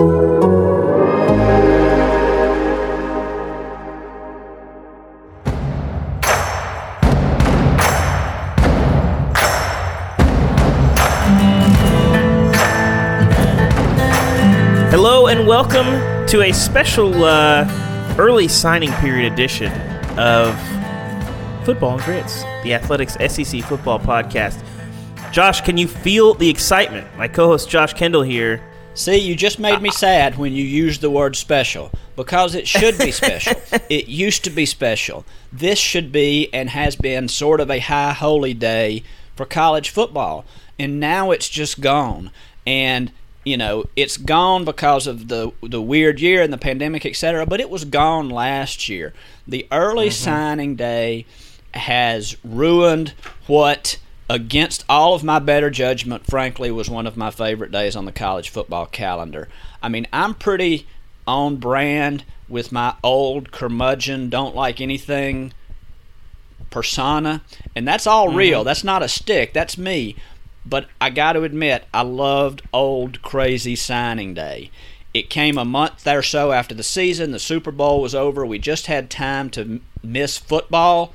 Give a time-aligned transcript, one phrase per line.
[0.00, 0.06] Hello
[15.26, 15.84] and welcome
[16.28, 19.70] to a special uh, early signing period edition
[20.18, 20.58] of
[21.66, 24.64] Football and Grits, the Athletic's SEC football podcast.
[25.30, 27.06] Josh, can you feel the excitement?
[27.18, 28.62] My co-host Josh Kendall here.
[29.00, 32.98] See, you just made me sad when you used the word special because it should
[32.98, 33.54] be special.
[33.88, 35.24] it used to be special.
[35.50, 39.02] This should be and has been sort of a high holy day
[39.36, 40.44] for college football.
[40.78, 42.30] And now it's just gone.
[42.66, 43.10] And
[43.42, 47.46] you know, it's gone because of the the weird year and the pandemic, etc.
[47.46, 49.14] But it was gone last year.
[49.48, 50.24] The early mm-hmm.
[50.24, 51.24] signing day
[51.72, 53.14] has ruined
[53.46, 53.96] what,
[54.30, 58.12] against all of my better judgment, frankly, was one of my favorite days on the
[58.12, 59.48] college football calendar.
[59.82, 60.86] I mean, I'm pretty
[61.26, 65.52] on brand with my old curmudgeon, don't like anything
[66.70, 67.42] persona,
[67.74, 68.36] and that's all mm-hmm.
[68.36, 68.64] real.
[68.64, 69.52] That's not a stick.
[69.52, 70.14] That's me.
[70.64, 74.70] But I got to admit, I loved old crazy signing day.
[75.12, 77.32] It came a month or so after the season.
[77.32, 78.46] The Super Bowl was over.
[78.46, 81.14] We just had time to miss football,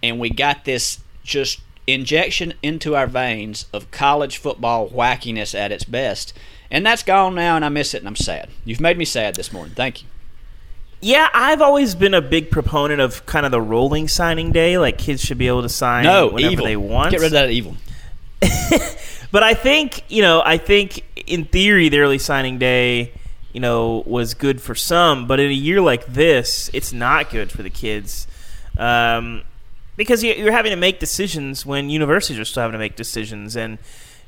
[0.00, 1.60] and we got this just
[1.94, 6.32] injection into our veins of college football wackiness at its best.
[6.70, 8.48] And that's gone now, and I miss it, and I'm sad.
[8.64, 9.74] You've made me sad this morning.
[9.74, 10.08] Thank you.
[11.00, 14.78] Yeah, I've always been a big proponent of kind of the rolling signing day.
[14.78, 16.64] Like kids should be able to sign No, whenever evil.
[16.64, 17.10] they want.
[17.10, 17.76] Get rid of that evil.
[19.32, 23.12] But I think you know, I think in theory, the early signing day,
[23.54, 25.26] you know, was good for some.
[25.26, 28.26] But in a year like this, it's not good for the kids
[28.76, 29.42] um,
[29.96, 33.56] because you- you're having to make decisions when universities are still having to make decisions.
[33.56, 33.78] And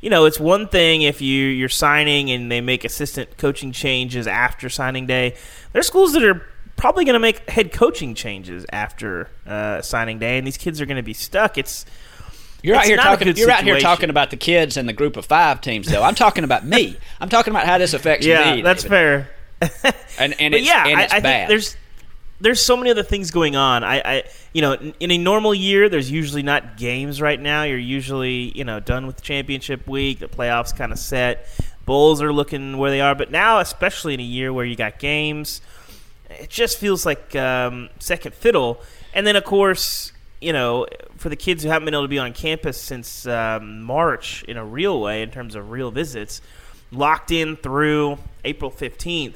[0.00, 4.26] you know, it's one thing if you you're signing and they make assistant coaching changes
[4.26, 5.34] after signing day.
[5.72, 6.42] There's schools that are
[6.76, 10.86] probably going to make head coaching changes after uh, signing day, and these kids are
[10.86, 11.56] going to be stuck.
[11.56, 11.86] It's
[12.62, 13.34] You're out here talking.
[13.34, 16.02] You're out here talking about the kids and the group of five teams, though.
[16.02, 16.96] I'm talking about me.
[17.20, 18.62] I'm talking about how this affects yeah, me.
[18.62, 19.26] that's David.
[19.62, 19.90] fair.
[20.18, 21.22] And and it's, yeah, and I, it's I bad.
[21.22, 21.76] think there's
[22.40, 23.84] there's so many other things going on.
[23.84, 27.62] I, I you know, in, a normal year, there's usually not games right now.
[27.62, 30.18] You're usually you know done with championship week.
[30.18, 31.46] The playoffs kind of set.
[31.86, 34.98] Bulls are looking where they are, but now, especially in a year where you got
[34.98, 35.60] games,
[36.30, 38.80] it just feels like um, second fiddle.
[39.12, 40.86] And then, of course, you know,
[41.16, 44.56] for the kids who haven't been able to be on campus since um, March in
[44.56, 46.40] a real way, in terms of real visits,
[46.90, 49.34] locked in through April 15th.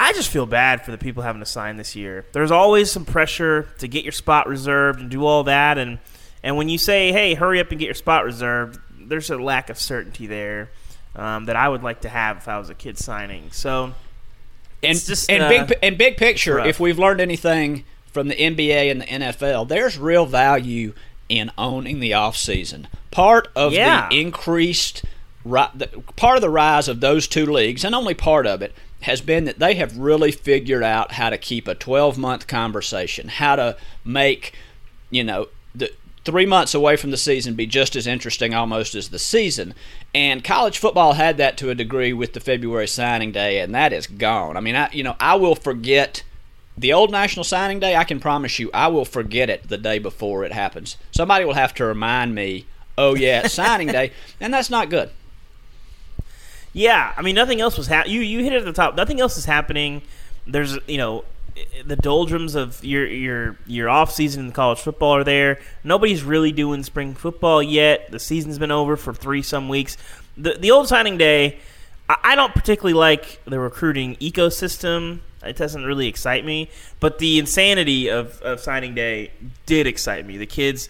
[0.00, 2.24] I just feel bad for the people having to sign this year.
[2.32, 5.98] There's always some pressure to get your spot reserved and do all that, and
[6.42, 9.70] and when you say, "Hey, hurry up and get your spot reserved," there's a lack
[9.70, 10.70] of certainty there
[11.16, 13.50] um, that I would like to have if I was a kid signing.
[13.50, 13.92] So
[14.84, 16.54] and just, and uh, big and big picture.
[16.56, 16.66] rough.
[16.66, 20.92] If we've learned anything from the NBA and the NFL, there's real value
[21.28, 22.86] in owning the off season.
[23.10, 24.08] Part of Yeah.
[24.08, 25.04] the increased
[25.44, 28.72] part of the rise of those two leagues, and only part of it,
[29.02, 33.28] has been that they have really figured out how to keep a 12 month conversation,
[33.28, 34.54] how to make
[35.10, 35.92] you know the
[36.24, 39.72] three months away from the season be just as interesting almost as the season.
[40.14, 43.92] And college football had that to a degree with the February signing day, and that
[43.92, 44.56] is gone.
[44.56, 46.22] I mean, I you know I will forget
[46.76, 47.96] the old national signing day.
[47.96, 50.96] I can promise you, I will forget it the day before it happens.
[51.12, 52.66] Somebody will have to remind me.
[52.96, 55.10] Oh yeah, it's signing day, and that's not good.
[56.78, 58.14] Yeah, I mean, nothing else was happening.
[58.14, 58.94] You you hit it at the top.
[58.94, 60.00] Nothing else is happening.
[60.46, 61.24] There's you know
[61.84, 65.58] the doldrums of your your your off season in college football are there.
[65.82, 68.12] Nobody's really doing spring football yet.
[68.12, 69.96] The season's been over for three some weeks.
[70.36, 71.58] The the old signing day.
[72.08, 75.18] I I don't particularly like the recruiting ecosystem.
[75.42, 76.70] It doesn't really excite me.
[77.00, 79.32] But the insanity of, of signing day
[79.66, 80.36] did excite me.
[80.36, 80.88] The kids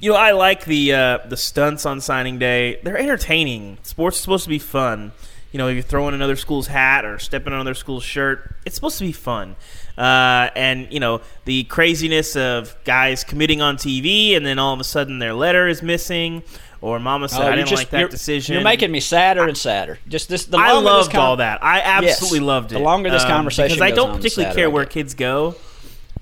[0.00, 2.80] you know, I like the uh, the stunts on signing day.
[2.82, 3.78] They're entertaining.
[3.82, 5.12] Sports is supposed to be fun.
[5.52, 8.74] You know, if you're throwing another school's hat or stepping on another school's shirt, it's
[8.74, 9.56] supposed to be fun.
[9.96, 14.80] Uh, and you know, the craziness of guys committing on TV and then all of
[14.80, 16.42] a sudden their letter is missing,
[16.82, 18.52] or Mama said Oh, I didn't just- like that you're- decision.
[18.54, 19.98] You're making me sadder and sadder.
[20.06, 20.44] Just this.
[20.44, 21.64] The I loved con- all that.
[21.64, 22.46] I absolutely Yes.
[22.46, 22.74] loved it.
[22.74, 25.56] The longer this Um, conversation because I don't on, particularly care where kids go.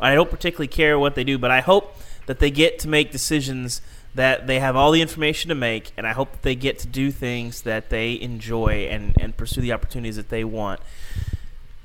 [0.00, 3.10] I don't particularly care what they do, but I hope that they get to make
[3.10, 3.80] decisions
[4.14, 6.86] that they have all the information to make, and I hope that they get to
[6.86, 10.80] do things that they enjoy and, and pursue the opportunities that they want.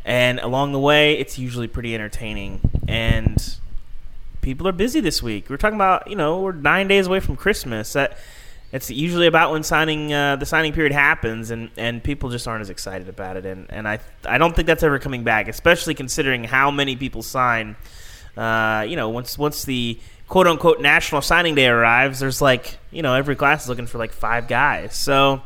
[0.05, 2.61] And along the way, it's usually pretty entertaining.
[2.87, 3.37] And
[4.41, 5.49] people are busy this week.
[5.49, 7.93] We're talking about, you know, we're nine days away from Christmas.
[7.93, 8.17] That
[8.71, 12.61] It's usually about when signing uh, the signing period happens, and, and people just aren't
[12.61, 13.45] as excited about it.
[13.45, 17.21] And, and I I don't think that's ever coming back, especially considering how many people
[17.21, 17.75] sign.
[18.37, 19.99] Uh, you know, once once the
[20.31, 23.97] quote unquote national signing day arrives, there's like you know every class is looking for
[23.97, 24.95] like five guys.
[24.95, 25.41] So,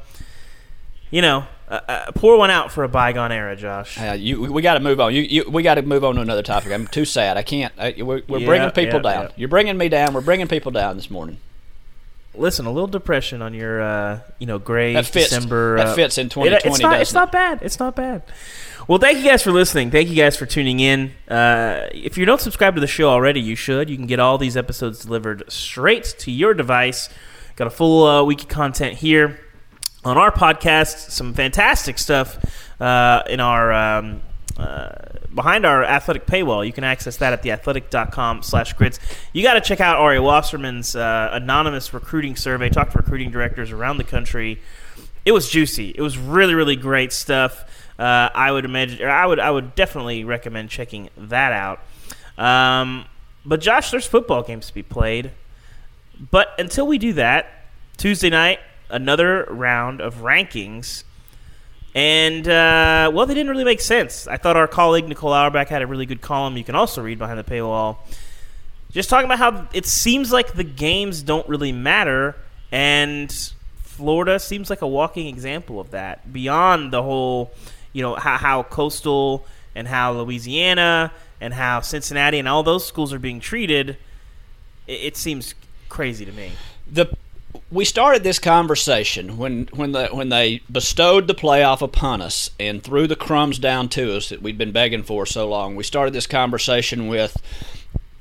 [1.10, 4.00] you know, uh, uh, pour one out for a bygone era, Josh.
[4.00, 5.12] Uh, you, we got to move on.
[5.12, 6.72] You, you, we got to move on to another topic.
[6.72, 7.36] I'm too sad.
[7.36, 7.74] I can't.
[7.80, 9.32] I, we're, we're bringing people down.
[9.36, 10.14] You're bringing me down.
[10.14, 11.40] We're bringing people down this morning.
[12.38, 15.30] Listen, a little depression on your uh, you know gray That fits.
[15.30, 15.78] December.
[15.78, 16.70] That uh, fits in it- 2020.
[16.74, 17.02] it's not.
[17.02, 17.14] It's it?
[17.16, 17.60] not bad.
[17.62, 18.24] It's not bad.
[18.88, 19.90] Well, thank you guys for listening.
[19.90, 21.12] Thank you guys for tuning in.
[21.28, 23.90] Uh, if you don't subscribe to the show already, you should.
[23.90, 27.10] You can get all these episodes delivered straight to your device.
[27.56, 29.40] Got a full uh, week of content here
[30.04, 31.10] on our podcast.
[31.10, 32.38] Some fantastic stuff
[32.80, 34.22] uh, in our um,
[34.58, 34.90] uh,
[35.34, 36.66] behind our athletic paywall.
[36.66, 39.00] You can access that at theathletic.com slash grits.
[39.34, 42.70] You got to check out Ari Wasserman's uh, anonymous recruiting survey.
[42.70, 44.62] Talk to recruiting directors around the country.
[45.26, 45.90] It was juicy.
[45.90, 47.66] It was really, really great stuff.
[47.98, 51.80] Uh, I would imagine, or I would, I would definitely recommend checking that out.
[52.38, 53.06] Um,
[53.46, 55.32] but Josh, there's football games to be played.
[56.32, 57.48] But until we do that,
[57.98, 58.60] Tuesday night,
[58.90, 61.05] another round of rankings.
[61.96, 64.28] And, uh, well, they didn't really make sense.
[64.28, 67.18] I thought our colleague Nicole Auerbach had a really good column you can also read
[67.18, 67.98] behind the paywall.
[68.92, 72.36] Just talking about how it seems like the games don't really matter,
[72.72, 73.32] and
[73.82, 76.32] Florida seems like a walking example of that.
[76.32, 77.54] Beyond the whole,
[77.94, 83.14] you know, how, how Coastal and how Louisiana and how Cincinnati and all those schools
[83.14, 83.98] are being treated,
[84.88, 85.56] it, it seems
[85.88, 86.52] crazy to me.
[86.92, 87.08] the
[87.72, 92.84] we started this conversation when when the when they bestowed the playoff upon us and
[92.84, 95.76] threw the crumbs down to us that we'd been begging for so long.
[95.76, 97.42] We started this conversation with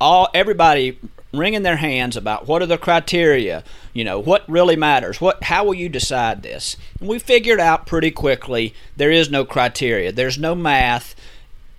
[0.01, 0.99] all everybody
[1.33, 5.65] wringing their hands about what are the criteria, you know, what really matters, what how
[5.65, 6.77] will you decide this?
[6.99, 11.15] And we figured out pretty quickly there is no criteria, there's no math,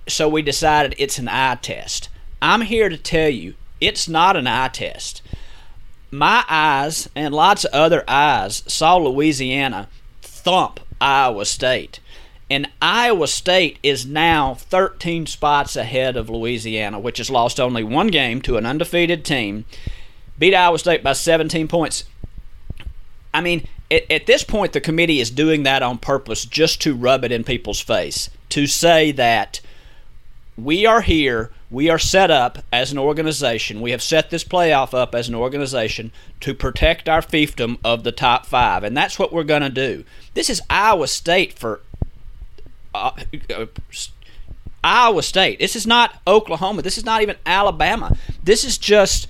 [0.08, 2.10] so we decided it's an eye test.
[2.44, 5.24] I'm here to tell you it's not an eye test
[6.18, 9.88] my eyes and lots of other eyes saw Louisiana
[10.22, 12.00] thump Iowa State.
[12.50, 18.08] And Iowa State is now 13 spots ahead of Louisiana, which has lost only one
[18.08, 19.66] game to an undefeated team.
[20.38, 22.04] Beat Iowa State by 17 points.
[23.34, 26.96] I mean, at, at this point, the committee is doing that on purpose just to
[26.96, 29.60] rub it in people's face, to say that
[30.58, 31.52] we are here.
[31.70, 33.82] We are set up as an organization.
[33.82, 36.12] We have set this playoff up as an organization
[36.42, 40.06] to protect our fiefdom of the top five, and that's what we're going to do.
[40.34, 41.82] This is Iowa State for
[42.94, 43.12] uh,
[43.54, 43.66] uh,
[44.84, 45.60] Iowa State.
[45.60, 46.82] This is not Oklahoma.
[46.82, 48.16] This is not even Alabama.
[48.44, 49.28] This is just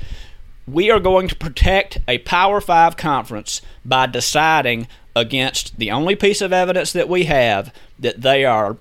[0.68, 6.42] we are going to protect a Power Five conference by deciding against the only piece
[6.42, 8.78] of evidence that we have that they are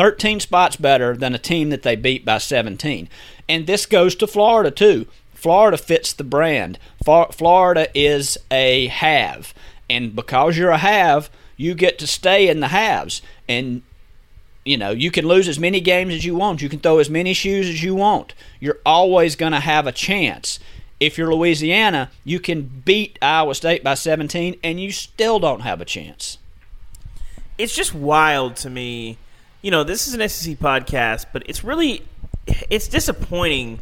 [0.00, 3.06] 13 spots better than a team that they beat by 17.
[3.50, 5.06] And this goes to Florida, too.
[5.34, 6.78] Florida fits the brand.
[7.04, 9.52] Florida is a have.
[9.90, 13.20] And because you're a have, you get to stay in the haves.
[13.46, 13.82] And,
[14.64, 16.62] you know, you can lose as many games as you want.
[16.62, 18.32] You can throw as many shoes as you want.
[18.58, 20.58] You're always going to have a chance.
[20.98, 25.82] If you're Louisiana, you can beat Iowa State by 17, and you still don't have
[25.82, 26.38] a chance.
[27.58, 29.18] it's just wild to me.
[29.62, 32.02] You know, this is an SEC podcast, but it's really
[32.46, 33.80] it's disappointing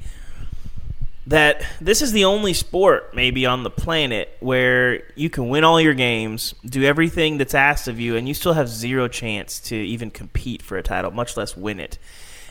[1.28, 5.80] that this is the only sport maybe on the planet where you can win all
[5.80, 9.76] your games, do everything that's asked of you, and you still have zero chance to
[9.76, 11.98] even compete for a title, much less win it.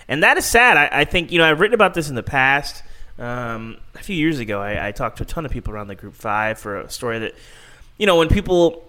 [0.08, 0.78] And that is sad.
[0.78, 2.84] I, I think you know I've written about this in the past.
[3.20, 5.96] Um, a few years ago, I, I talked to a ton of people around the
[5.96, 7.36] Group Five for a story that
[7.98, 8.88] you know when people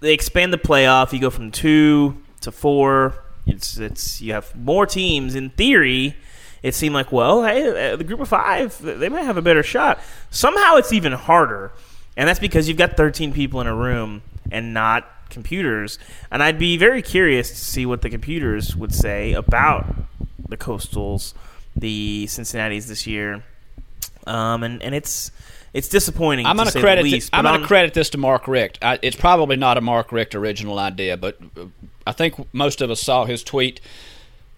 [0.00, 1.12] they expand the playoff.
[1.12, 3.14] You go from two to four.
[3.50, 5.34] It's it's you have more teams.
[5.34, 6.16] In theory,
[6.62, 9.62] it seemed like well, hey, uh, the group of five they might have a better
[9.62, 10.00] shot.
[10.30, 11.72] Somehow, it's even harder,
[12.16, 15.98] and that's because you've got 13 people in a room and not computers.
[16.30, 19.86] And I'd be very curious to see what the computers would say about
[20.48, 21.34] the Coastals,
[21.76, 23.42] the Cincinnati's this year.
[24.26, 25.30] Um, and and it's
[25.72, 26.46] it's disappointing.
[26.46, 27.04] I'm going to credit.
[27.04, 28.78] least, I'm going to credit this to Mark Richt.
[28.82, 31.66] I, it's probably not a Mark Richt original idea, but uh,
[32.10, 33.80] I think most of us saw his tweet.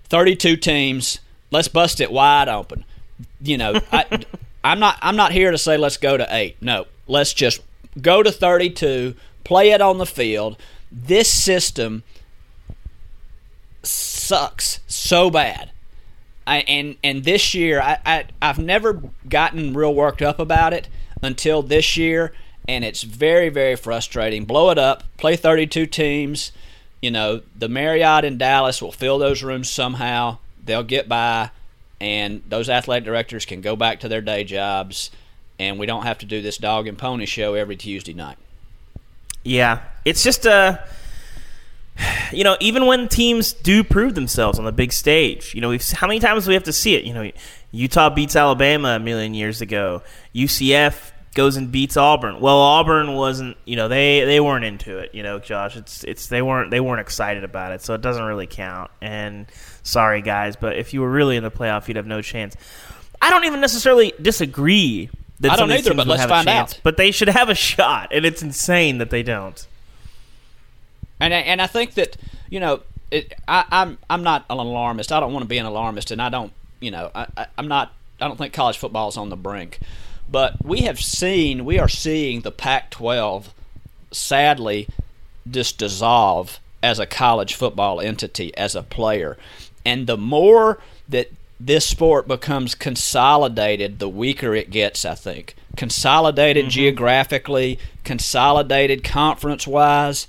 [0.04, 1.20] 32 teams.
[1.50, 2.86] Let's bust it wide open.
[3.42, 4.24] You know, I,
[4.64, 4.98] I'm not.
[5.02, 6.56] I'm not here to say let's go to eight.
[6.62, 7.60] No, let's just
[8.00, 9.14] go to 32.
[9.44, 10.56] Play it on the field.
[10.90, 12.04] This system
[13.82, 15.72] sucks so bad.
[16.46, 20.88] I, and and this year I, I I've never gotten real worked up about it
[21.20, 22.32] until this year,
[22.66, 24.46] and it's very very frustrating.
[24.46, 26.50] Blow it up, play 32 teams.
[27.02, 30.38] You know, the Marriott in Dallas will fill those rooms somehow.
[30.64, 31.50] They'll get by,
[32.00, 35.10] and those athletic directors can go back to their day jobs,
[35.58, 38.38] and we don't have to do this dog and pony show every Tuesday night.
[39.42, 40.52] Yeah, it's just a.
[40.52, 40.76] Uh,
[42.32, 45.84] you know, even when teams do prove themselves on the big stage, you know, we've
[45.90, 47.04] how many times do we have to see it?
[47.04, 47.30] You know,
[47.72, 50.02] Utah beats Alabama a million years ago.
[50.34, 52.40] UCF goes and beats Auburn.
[52.40, 55.76] Well, Auburn wasn't, you know, they they weren't into it, you know, Josh.
[55.76, 58.90] It's it's they weren't they weren't excited about it, so it doesn't really count.
[59.00, 59.46] And
[59.82, 62.56] sorry guys, but if you were really in the playoff, you'd have no chance.
[63.20, 65.08] I don't even necessarily disagree
[65.40, 66.80] that I don't either, but let's find chance, out.
[66.82, 69.66] But they should have a shot, and it's insane that they don't.
[71.20, 72.16] And I, and I think that
[72.50, 75.12] you know, it, I, I'm I'm not an alarmist.
[75.12, 77.68] I don't want to be an alarmist, and I don't, you know, I, I, I'm
[77.68, 77.92] not.
[78.20, 79.80] I don't think college football is on the brink.
[80.30, 83.52] But we have seen, we are seeing the Pac 12
[84.10, 84.88] sadly
[85.50, 89.36] just dissolve as a college football entity, as a player.
[89.84, 95.54] And the more that this sport becomes consolidated, the weaker it gets, I think.
[95.76, 96.70] Consolidated mm-hmm.
[96.70, 100.26] geographically, consolidated conference wise.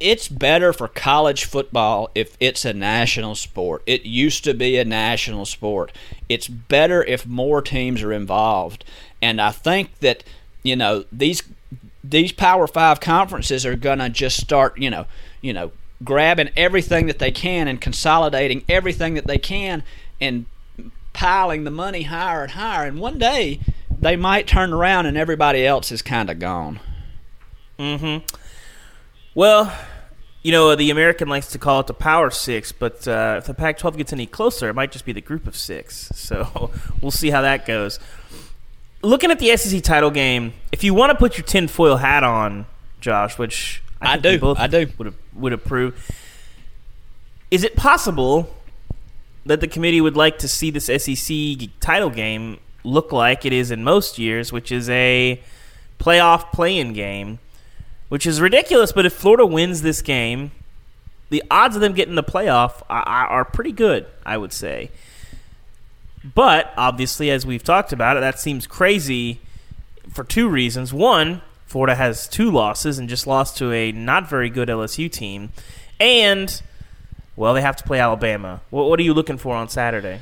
[0.00, 3.82] It's better for college football if it's a national sport.
[3.86, 5.90] It used to be a national sport.
[6.28, 8.84] It's better if more teams are involved.
[9.20, 10.24] And I think that
[10.62, 11.42] you know these
[12.02, 15.06] these Power Five conferences are gonna just start you know
[15.40, 15.72] you know
[16.04, 19.82] grabbing everything that they can and consolidating everything that they can
[20.20, 20.46] and
[21.12, 22.86] piling the money higher and higher.
[22.86, 23.60] And one day
[24.00, 26.78] they might turn around and everybody else is kind of gone.
[27.78, 28.24] Mm-hmm.
[29.34, 29.76] Well,
[30.42, 33.54] you know, the American likes to call it the Power Six, but uh, if the
[33.54, 36.10] Pac 12 gets any closer, it might just be the Group of Six.
[36.14, 36.70] So
[37.02, 37.98] we'll see how that goes
[39.02, 42.66] looking at the SEC title game, if you want to put your tinfoil hat on,
[43.00, 46.10] Josh, which I, I do, both I do would would approve.
[47.50, 48.54] Is it possible
[49.46, 53.70] that the committee would like to see this SEC title game look like it is
[53.70, 55.40] in most years, which is a
[55.98, 57.38] playoff play-in game,
[58.08, 58.92] which is ridiculous.
[58.92, 60.52] But if Florida wins this game,
[61.30, 64.90] the odds of them getting the playoff are, are pretty good, I would say.
[66.34, 69.40] But obviously, as we've talked about it, that seems crazy
[70.12, 70.92] for two reasons.
[70.92, 75.50] One, Florida has two losses and just lost to a not very good LSU team,
[76.00, 76.62] and
[77.36, 78.60] well, they have to play Alabama.
[78.70, 80.20] What, what are you looking for on Saturday?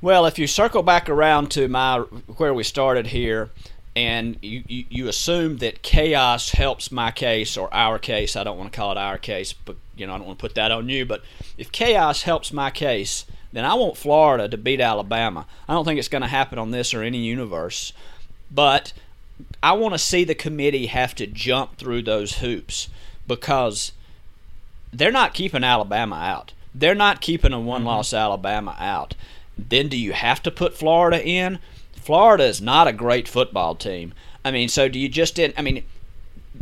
[0.00, 3.50] Well, if you circle back around to my where we started here,
[3.94, 8.58] and you, you, you, assume that chaos helps my case or our case, I don't
[8.58, 10.70] want to call it our case, but you know I don't want to put that
[10.70, 11.06] on you.
[11.06, 11.22] But
[11.56, 13.24] if chaos helps my case,
[13.56, 15.46] then I want Florida to beat Alabama.
[15.66, 17.94] I don't think it's going to happen on this or any universe,
[18.50, 18.92] but
[19.62, 22.88] I want to see the committee have to jump through those hoops
[23.26, 23.92] because
[24.92, 26.52] they're not keeping Alabama out.
[26.74, 28.16] They're not keeping a one loss mm-hmm.
[28.16, 29.14] Alabama out.
[29.56, 31.58] Then do you have to put Florida in?
[31.94, 34.12] Florida is not a great football team.
[34.44, 35.82] I mean, so do you just I mean,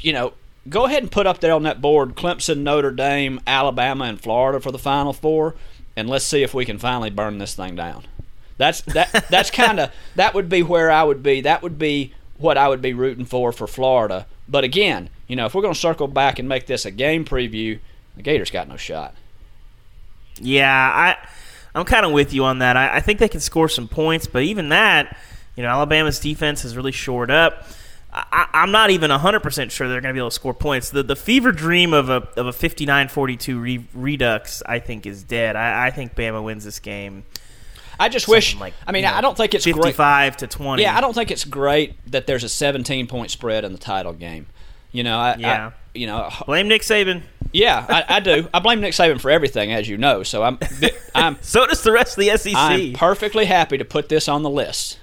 [0.01, 0.35] you know,
[0.69, 4.61] go ahead and put up there on that board Clemson, Notre Dame, Alabama, and Florida
[4.61, 5.57] for the Final Four
[5.97, 8.05] and let's see if we can finally burn this thing down.
[8.57, 9.27] That's that.
[9.31, 11.41] that's kind of that would be where I would be.
[11.41, 14.27] That would be what I would be rooting for for Florida.
[14.49, 17.25] But again, you know, if we're going to circle back and make this a game
[17.25, 17.79] preview,
[18.17, 19.15] the Gators got no shot.
[20.41, 21.17] Yeah, I
[21.75, 22.77] I'm kind of with you on that.
[22.77, 25.17] I, I think they can score some points, but even that,
[25.57, 27.67] you know, Alabama's defense has really shored up.
[28.15, 30.91] I, am not even 100% sure they're going to be able to score points.
[30.91, 35.57] The the fever dream of a of a 59-42 re, redux, I think, is dead.
[35.57, 37.25] I, I think Bama wins this game.
[37.99, 38.57] I just wish.
[38.57, 40.39] Like, I mean, you know, I don't think it's 55 great.
[40.39, 40.83] to 20.
[40.83, 44.13] Yeah, I don't think it's great that there's a 17 point spread in the title
[44.13, 44.47] game.
[44.93, 45.67] You know, I, yeah.
[45.67, 47.23] I, you know, blame Nick Saban.
[47.53, 48.49] Yeah, I, I, do.
[48.53, 50.23] I blame Nick Saban for everything, as you know.
[50.25, 50.59] So I'm,
[51.15, 51.39] I'm.
[51.41, 52.53] so does the rest of the SEC.
[52.57, 54.99] I'm perfectly happy to put this on the list.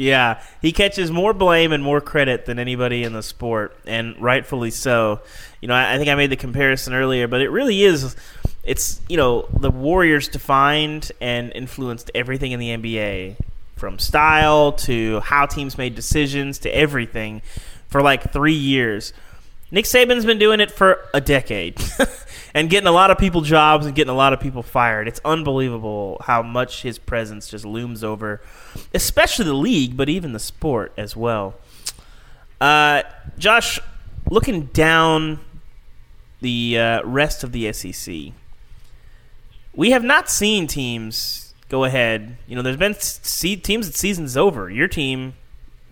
[0.00, 4.70] Yeah, he catches more blame and more credit than anybody in the sport, and rightfully
[4.70, 5.20] so.
[5.60, 8.16] You know, I, I think I made the comparison earlier, but it really is.
[8.64, 13.36] It's you know the Warriors defined and influenced everything in the NBA,
[13.76, 17.42] from style to how teams made decisions to everything,
[17.88, 19.12] for like three years.
[19.70, 21.78] Nick Saban's been doing it for a decade.
[22.54, 25.08] and getting a lot of people jobs and getting a lot of people fired.
[25.08, 28.40] It's unbelievable how much his presence just looms over,
[28.94, 31.54] especially the league, but even the sport as well.
[32.60, 33.02] Uh,
[33.38, 33.80] Josh,
[34.30, 35.40] looking down
[36.40, 38.32] the uh, rest of the SEC,
[39.74, 42.36] we have not seen teams go ahead.
[42.46, 44.68] You know, there's been teams that season's over.
[44.68, 45.34] Your team,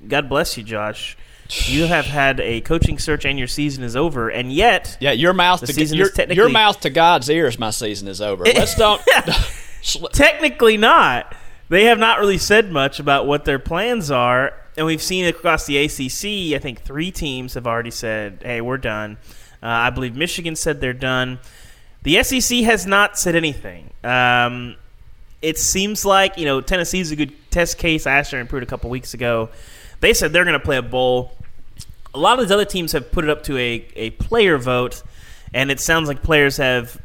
[0.06, 1.16] God bless you, Josh.
[1.48, 5.32] You have had a coaching search and your season is over, and yet Yeah, your
[5.32, 7.58] mouth to your, your mouth to God's ears.
[7.58, 8.44] My season is over.
[8.44, 9.00] Let's don't.
[10.12, 11.34] technically not.
[11.70, 15.66] They have not really said much about what their plans are, and we've seen across
[15.66, 16.54] the ACC.
[16.54, 19.18] I think three teams have already said, "Hey, we're done."
[19.62, 21.38] Uh, I believe Michigan said they're done.
[22.02, 23.90] The SEC has not said anything.
[24.04, 24.76] Um,
[25.42, 28.06] it seems like you know Tennessee's a good test case.
[28.06, 29.50] I asked Aaron Pruitt a couple weeks ago.
[30.00, 31.32] They said they're going to play a bowl.
[32.14, 35.02] A lot of these other teams have put it up to a, a player vote,
[35.52, 37.00] and it sounds like players have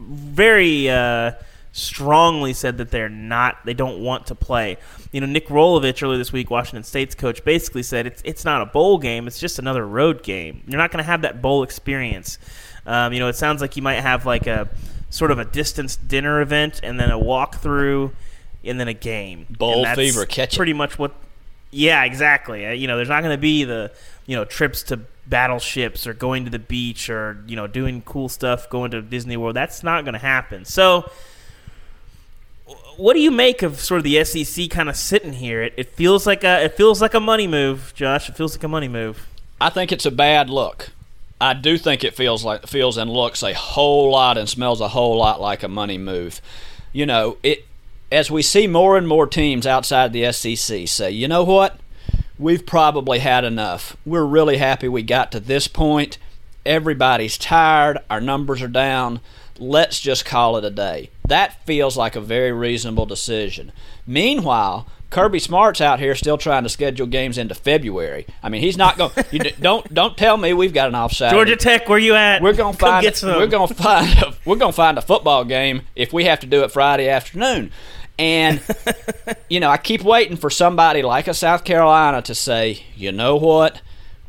[0.00, 1.32] very uh,
[1.72, 4.76] strongly said that they're not, they don't want to play.
[5.12, 8.62] You know, Nick Rolovich earlier this week, Washington State's coach, basically said it's it's not
[8.62, 10.62] a bowl game; it's just another road game.
[10.66, 12.38] You're not going to have that bowl experience.
[12.86, 14.68] Um, you know, it sounds like you might have like a
[15.10, 18.12] sort of a distance dinner event, and then a walkthrough,
[18.64, 19.46] and then a game.
[19.50, 20.56] Bowl fever, catch it.
[20.56, 21.14] Pretty much what.
[21.70, 22.66] Yeah, exactly.
[22.66, 23.90] Uh, You know, there's not going to be the
[24.26, 28.28] you know trips to battleships or going to the beach or you know doing cool
[28.28, 29.56] stuff, going to Disney World.
[29.56, 30.64] That's not going to happen.
[30.64, 31.10] So,
[32.96, 35.62] what do you make of sort of the SEC kind of sitting here?
[35.62, 38.28] It, it feels like a it feels like a money move, Josh.
[38.28, 39.26] It feels like a money move.
[39.60, 40.90] I think it's a bad look.
[41.40, 44.88] I do think it feels like feels and looks a whole lot and smells a
[44.88, 46.40] whole lot like a money move.
[46.92, 47.64] You know, it
[48.10, 51.78] as we see more and more teams outside the SEC say, you know what?
[52.38, 53.96] We've probably had enough.
[54.06, 56.18] We're really happy we got to this point.
[56.64, 57.98] Everybody's tired.
[58.08, 59.20] Our numbers are down.
[59.58, 61.10] Let's just call it a day.
[61.26, 63.72] That feels like a very reasonable decision.
[64.06, 68.26] Meanwhile, Kirby Smart's out here still trying to schedule games into February.
[68.42, 69.10] I mean, he's not going.
[69.30, 71.32] You don't don't tell me we've got an offside.
[71.32, 72.42] Georgia Tech, where you at?
[72.42, 76.12] We're gonna Come find we're gonna find a, we're gonna find a football game if
[76.12, 77.72] we have to do it Friday afternoon.
[78.18, 78.60] And
[79.48, 83.36] you know, I keep waiting for somebody like a South Carolina to say, you know
[83.36, 83.80] what,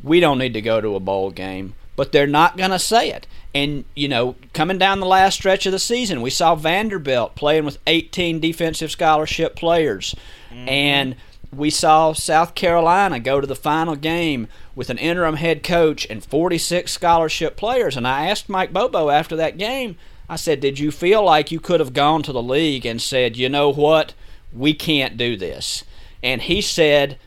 [0.04, 3.28] we don't need to go to a bowl game, but they're not gonna say it.
[3.54, 7.66] And you know, coming down the last stretch of the season, we saw Vanderbilt playing
[7.66, 10.16] with 18 defensive scholarship players,
[10.52, 10.70] mm-hmm.
[10.70, 11.16] and
[11.52, 16.24] we saw South Carolina go to the final game with an interim head coach and
[16.24, 17.98] 46 scholarship players.
[17.98, 19.98] And I asked Mike Bobo after that game,
[20.30, 23.36] I said, Did you feel like you could have gone to the league and said,
[23.36, 24.14] you know what,
[24.54, 25.84] we can't do this?
[26.22, 27.18] And he said,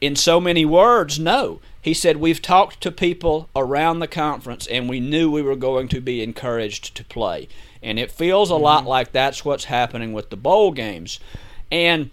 [0.00, 1.60] in so many words, no.
[1.82, 5.88] He said, We've talked to people around the conference and we knew we were going
[5.88, 7.48] to be encouraged to play.
[7.82, 8.88] And it feels a lot mm-hmm.
[8.88, 11.18] like that's what's happening with the bowl games.
[11.70, 12.10] And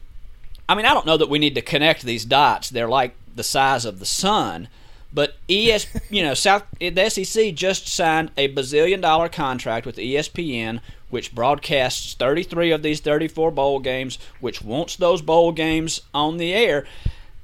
[0.68, 2.70] I mean, I don't know that we need to connect these dots.
[2.70, 4.68] They're like the size of the sun.
[5.14, 10.82] But ES, you know, South the SEC just signed a bazillion dollar contract with ESPN,
[11.10, 16.54] which broadcasts 33 of these 34 bowl games, which wants those bowl games on the
[16.54, 16.86] air.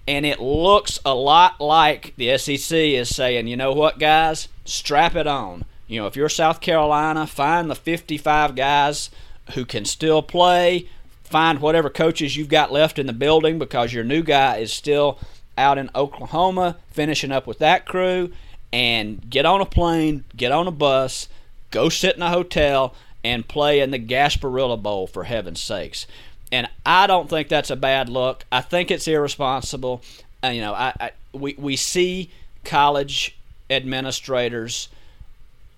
[0.06, 5.15] And it looks a lot like the SEC is saying, you know what, guys, strap
[5.15, 5.63] it on.
[5.88, 9.10] You know, if you're South Carolina, find the 55 guys
[9.54, 10.89] who can still play,
[11.23, 15.19] find whatever coaches you've got left in the building because your new guy is still
[15.58, 18.32] out in Oklahoma finishing up with that crew
[18.72, 21.28] and get on a plane, get on a bus,
[21.72, 26.08] go sit in a hotel and play in the Gasparilla Bowl for heaven's sakes.
[26.52, 28.46] And I don't think that's a bad look.
[28.52, 30.02] I think it's irresponsible.
[30.44, 32.30] Uh, you know, I, I we we see
[32.63, 33.36] college
[33.70, 34.89] administrators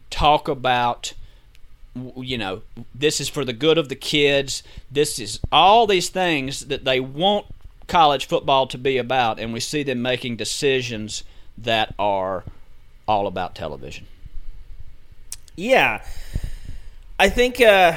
[0.10, 1.14] talk about
[2.18, 2.62] you know,
[2.94, 4.64] this is for the good of the kids.
[4.92, 7.46] This is all these things that they want
[7.88, 11.24] college football to be about, and we see them making decisions
[11.58, 12.44] that are
[13.08, 14.08] all about television.
[15.56, 16.04] Yeah,
[17.18, 17.96] I think uh,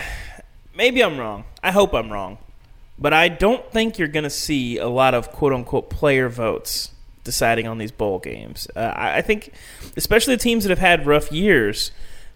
[0.77, 1.45] maybe I'm wrong.
[1.63, 2.39] I hope I'm wrong,
[2.99, 6.93] but I don't think you're going to see a lot of quote unquote player votes
[7.25, 8.69] deciding on these bowl games.
[8.77, 9.53] Uh, I, I think,
[9.97, 11.91] especially the teams that have had rough years,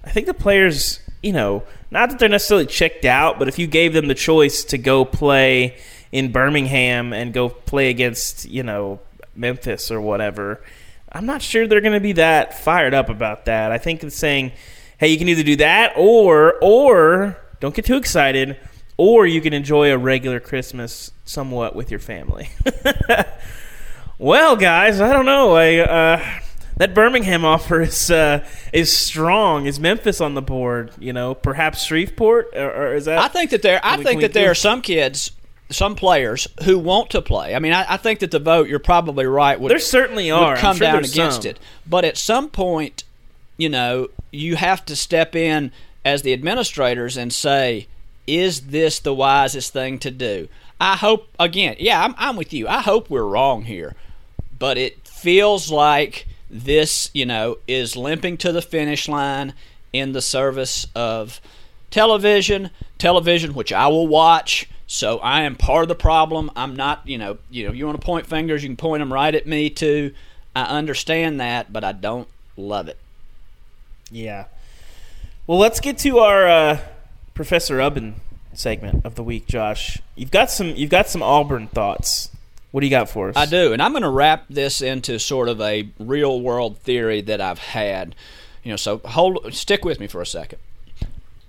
[0.04, 3.66] I think the players, you know, not that they're necessarily checked out, but if you
[3.66, 5.78] gave them the choice to go play
[6.12, 9.00] in Birmingham and go play against, you know,
[9.34, 10.62] Memphis or whatever,
[11.10, 13.72] I'm not sure they're going to be that fired up about that.
[13.72, 14.52] I think it's saying,
[14.98, 18.56] hey, you can either do that or or don't get too excited,
[18.96, 22.50] or you can enjoy a regular Christmas somewhat with your family.
[24.18, 25.54] well, guys, I don't know.
[25.54, 26.40] I uh,
[26.76, 29.66] that Birmingham offer is uh, is strong.
[29.66, 30.92] Is Memphis on the board?
[30.98, 33.18] You know, perhaps Shreveport, or, or is that?
[33.18, 33.80] I think that there.
[33.82, 35.30] I think that there do- are some kids,
[35.72, 37.54] some players who want to play.
[37.54, 38.68] I mean, I, I think that the vote.
[38.68, 39.60] You're probably right.
[39.60, 40.56] Would, there certainly are.
[40.56, 41.50] come sure down against some.
[41.50, 41.58] it.
[41.86, 43.04] But at some point,
[43.56, 45.72] you know, you have to step in
[46.04, 47.86] as the administrators and say,
[48.26, 50.48] "Is this the wisest thing to do?"
[50.80, 51.76] I hope again.
[51.78, 52.66] Yeah, I'm, I'm with you.
[52.66, 53.94] I hope we're wrong here,
[54.58, 59.54] but it feels like this, you know, is limping to the finish line
[59.92, 61.40] in the service of
[61.90, 64.68] television, television which I will watch.
[64.92, 66.50] So I am part of the problem.
[66.54, 69.10] I'm not, you know, you know, you want to point fingers, you can point them
[69.10, 70.12] right at me too.
[70.54, 72.28] I understand that, but I don't
[72.58, 72.98] love it.
[74.10, 74.44] Yeah.
[75.46, 76.80] Well, let's get to our uh,
[77.32, 78.16] Professor Ubben
[78.52, 79.98] segment of the week, Josh.
[80.14, 82.28] You've got some you've got some Auburn thoughts.
[82.70, 83.36] What do you got for us?
[83.36, 87.22] I do, and I'm going to wrap this into sort of a real world theory
[87.22, 88.14] that I've had.
[88.62, 90.58] You know, so hold stick with me for a second.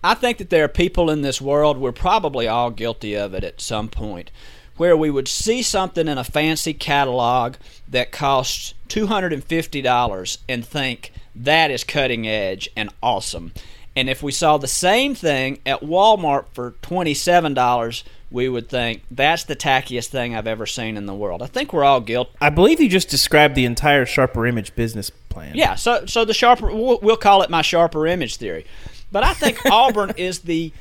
[0.04, 3.44] I think that there are people in this world, we're probably all guilty of it
[3.44, 4.32] at some point,
[4.76, 7.56] where we would see something in a fancy catalog
[7.88, 13.54] that costs $250 and think that is cutting edge and awesome.
[13.96, 19.44] And if we saw the same thing at Walmart for $27, we would think that's
[19.44, 21.44] the tackiest thing I've ever seen in the world.
[21.44, 22.32] I think we're all guilty.
[22.42, 25.54] I believe you just described the entire Sharper Image business plan.
[25.56, 28.66] Yeah, so so the sharper we'll, we'll call it my sharper image theory.
[29.13, 30.73] But I think Auburn is the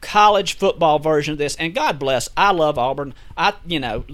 [0.00, 3.14] college football version of this and God bless, I love Auburn.
[3.36, 4.04] I you know,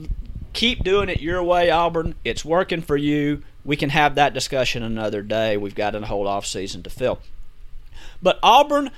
[0.54, 2.14] keep doing it your way Auburn.
[2.24, 3.42] It's working for you.
[3.64, 5.56] We can have that discussion another day.
[5.56, 7.18] We've got a whole off season to fill.
[8.22, 8.90] But Auburn,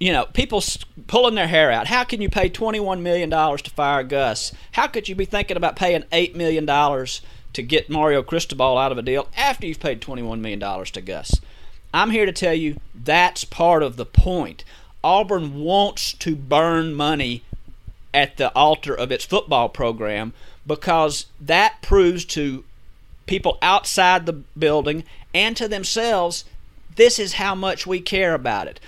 [0.00, 0.62] you know, people
[1.06, 1.86] pulling their hair out.
[1.86, 4.52] How can you pay $21 million to fire Gus?
[4.72, 8.98] How could you be thinking about paying $8 million to get Mario Cristobal out of
[8.98, 11.40] a deal after you've paid $21 million to Gus?
[11.92, 14.64] I'm here to tell you that's part of the point.
[15.02, 17.42] Auburn wants to burn money
[18.12, 20.32] at the altar of its football program
[20.66, 22.64] because that proves to
[23.26, 26.44] people outside the building and to themselves
[26.96, 28.80] this is how much we care about it.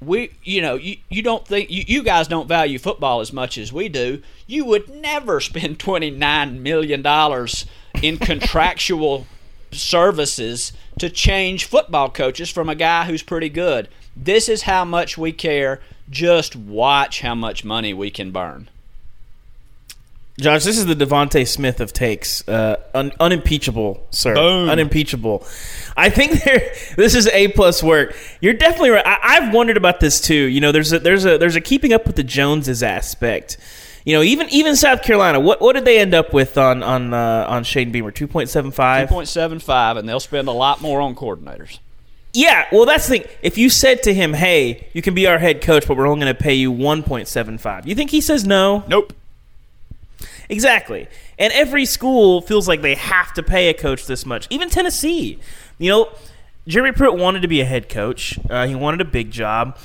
[0.00, 3.56] We, you know, you, you don't think you, you guys don't value football as much
[3.56, 4.22] as we do.
[4.46, 7.64] You would never spend twenty nine million dollars
[8.02, 9.26] in contractual
[9.72, 13.88] services to change football coaches from a guy who's pretty good.
[14.16, 15.80] This is how much we care.
[16.10, 18.68] Just watch how much money we can burn.
[20.38, 22.46] Josh, this is the DeVonta Smith of takes.
[22.48, 24.34] Uh, un- unimpeachable, sir.
[24.34, 24.68] Boom.
[24.68, 25.46] Unimpeachable.
[25.96, 26.74] I think there.
[26.96, 28.16] This is a plus work.
[28.40, 29.06] You're definitely right.
[29.06, 30.34] I, have wondered about this too.
[30.34, 33.58] You know, there's a there's a there's a keeping up with the Joneses aspect.
[34.04, 35.40] You know, even even South Carolina.
[35.40, 38.10] What what did they end up with on on uh, on Shane Beamer?
[38.10, 39.08] Two point seven five.
[39.08, 41.78] Two point seven five, and they'll spend a lot more on coordinators.
[42.34, 43.28] Yeah, well, that's the thing.
[43.42, 46.24] If you said to him, "Hey, you can be our head coach, but we're only
[46.24, 48.84] going to pay you one point seven five, you think he says no?
[48.88, 49.14] Nope.
[50.48, 51.08] Exactly.
[51.38, 54.46] And every school feels like they have to pay a coach this much.
[54.50, 55.38] Even Tennessee.
[55.78, 56.12] You know,
[56.68, 58.38] Jerry Pruitt wanted to be a head coach.
[58.50, 59.78] Uh, he wanted a big job.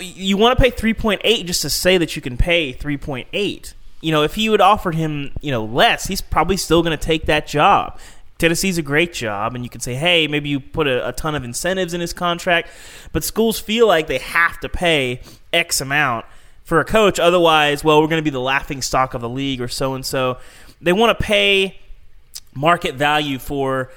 [0.00, 3.74] You want to pay 3.8 just to say that you can pay 3.8.
[4.00, 7.02] You know, if he would offered him, you know, less, he's probably still going to
[7.02, 7.98] take that job.
[8.38, 11.36] Tennessee's a great job, and you can say, hey, maybe you put a, a ton
[11.36, 12.68] of incentives in his contract,
[13.12, 15.20] but schools feel like they have to pay
[15.52, 16.26] X amount
[16.64, 17.20] for a coach.
[17.20, 20.04] Otherwise, well, we're going to be the laughing stock of the league or so and
[20.04, 20.38] so.
[20.80, 21.78] They want to pay
[22.54, 23.90] market value for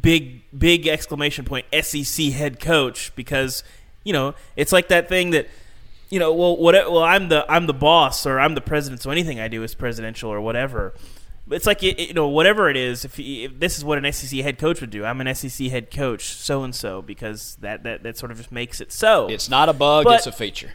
[0.00, 3.62] big big exclamation point SEC head coach because
[4.06, 5.48] you know it's like that thing that
[6.08, 9.10] you know well what well I'm the I'm the boss or I'm the president so
[9.10, 10.94] anything I do is presidential or whatever.
[11.48, 13.04] But it's like you know whatever it is.
[13.04, 15.92] If, if, this is what an SEC head coach would do, I'm an SEC head
[15.92, 19.28] coach, so and so, because that, that that sort of just makes it so.
[19.28, 20.72] It's not a bug; but, it's a feature.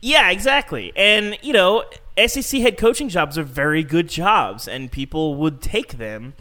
[0.00, 0.92] Yeah, exactly.
[0.94, 1.84] And, you know,
[2.26, 6.34] SEC head coaching jobs are very good jobs, and people would take them,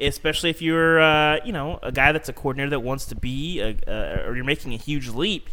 [0.00, 3.60] especially if you're, uh, you know, a guy that's a coordinator that wants to be,
[3.60, 5.48] a, uh, or you're making a huge leap.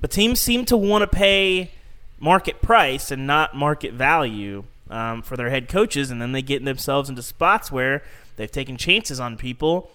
[0.00, 1.70] But teams seem to want to pay
[2.18, 6.64] market price and not market value um, for their head coaches, and then they get
[6.64, 8.02] themselves into spots where
[8.36, 9.90] they've taken chances on people,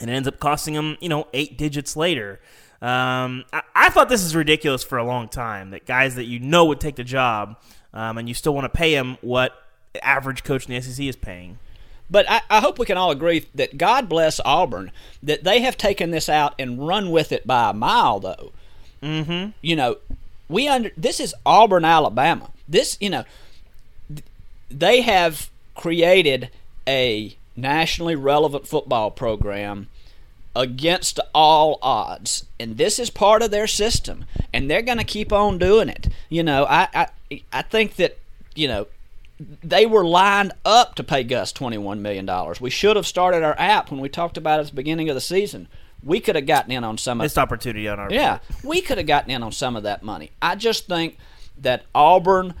[0.00, 2.40] and it ends up costing them, you know, eight digits later.
[2.80, 6.38] Um, I, I, thought this is ridiculous for a long time that guys that you
[6.38, 7.56] know would take the job,
[7.92, 9.52] um, and you still want to pay them what
[10.00, 11.58] average coach in the SEC is paying.
[12.10, 14.92] But I, I, hope we can all agree that God bless Auburn
[15.22, 18.52] that they have taken this out and run with it by a mile, though.
[19.02, 19.50] Mm-hmm.
[19.60, 19.98] You know,
[20.48, 22.50] we under this is Auburn, Alabama.
[22.66, 23.24] This, you know,
[24.70, 26.50] they have created
[26.86, 29.88] a nationally relevant football program
[30.56, 32.46] against all odds.
[32.58, 34.24] And this is part of their system.
[34.52, 36.08] And they're going to keep on doing it.
[36.28, 38.18] You know, I, I, I think that,
[38.54, 38.86] you know,
[39.40, 42.28] they were lined up to pay Gus $21 million.
[42.60, 45.14] We should have started our app when we talked about it at the beginning of
[45.14, 45.68] the season.
[46.02, 48.98] We could have gotten in on some of this opportunity on our Yeah, we could
[48.98, 50.30] have gotten in on some of that money.
[50.40, 51.18] I just think
[51.58, 52.54] that Auburn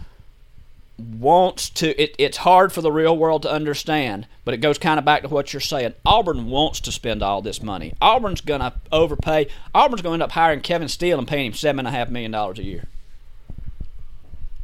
[0.98, 4.98] wants to it, it's hard for the real world to understand but it goes kind
[4.98, 8.58] of back to what you're saying auburn wants to spend all this money auburn's going
[8.60, 11.86] to overpay auburn's going to end up hiring kevin steele and paying him seven and
[11.86, 12.88] a half million dollars a year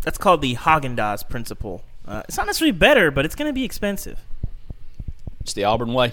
[0.03, 1.83] That's called the Haagen Dazs principle.
[2.07, 4.21] Uh, it's not necessarily better, but it's going to be expensive.
[5.41, 6.13] it's the auburn way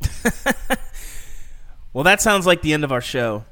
[1.92, 3.44] Well, that sounds like the end of our show.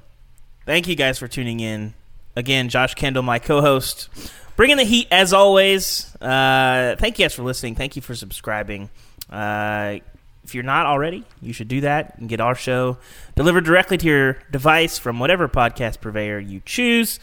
[0.64, 1.92] Thank you guys for tuning in.
[2.36, 4.08] Again, Josh Kendall, my co-host,
[4.56, 6.14] bringing the heat as always.
[6.16, 7.74] Uh, thank you guys for listening.
[7.74, 8.88] Thank you for subscribing.
[9.28, 9.98] Uh,
[10.42, 12.96] if you're not already, you should do that and get our show
[13.36, 17.20] delivered directly to your device from whatever podcast purveyor you choose.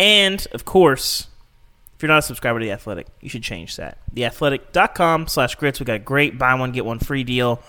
[0.00, 1.28] And of course,
[2.00, 3.98] if you're not a subscriber to The Athletic, you should change that.
[4.14, 5.80] TheAthletic.com slash grits.
[5.80, 7.60] We got a great buy one, get one free deal.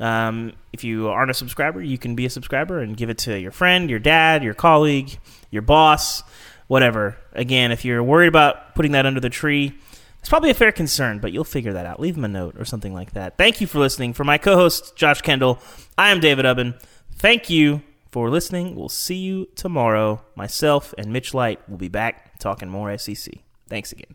[0.00, 3.38] Um, if you aren't a subscriber, you can be a subscriber and give it to
[3.38, 5.18] your friend, your dad, your colleague,
[5.50, 6.22] your boss,
[6.66, 7.18] whatever.
[7.34, 9.74] Again, if you're worried about putting that under the tree,
[10.18, 12.00] it's probably a fair concern, but you'll figure that out.
[12.00, 13.36] Leave them a note or something like that.
[13.36, 14.14] Thank you for listening.
[14.14, 15.58] For my co host, Josh Kendall,
[15.98, 16.80] I am David Ubben.
[17.16, 18.76] Thank you for listening.
[18.76, 20.22] We'll see you tomorrow.
[20.36, 23.44] Myself and Mitch Light will be back talking more SEC.
[23.68, 24.14] Thanks again.